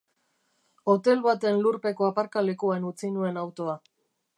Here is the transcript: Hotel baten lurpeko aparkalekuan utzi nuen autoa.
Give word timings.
Hotel 0.93 1.21
baten 1.27 1.61
lurpeko 1.67 2.09
aparkalekuan 2.11 2.93
utzi 2.93 3.15
nuen 3.19 3.43
autoa. 3.49 3.83